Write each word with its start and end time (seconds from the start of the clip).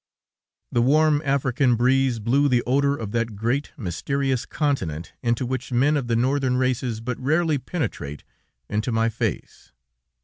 The 0.71 0.81
warm 0.81 1.21
African 1.23 1.75
breeze 1.75 2.17
blew 2.17 2.49
the 2.49 2.63
odor 2.65 2.95
of 2.97 3.11
that 3.11 3.35
great, 3.35 3.71
mysterious 3.77 4.47
continent 4.47 5.13
into 5.21 5.45
which 5.45 5.71
men 5.71 5.95
of 5.95 6.07
the 6.07 6.15
Northern 6.15 6.57
races 6.57 6.99
but 7.01 7.19
rarely 7.19 7.59
penetrate, 7.59 8.23
into 8.67 8.91
my 8.91 9.09
face. 9.09 9.71